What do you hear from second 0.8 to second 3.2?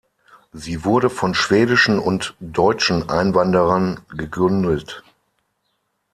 wurde von schwedischen und deutschen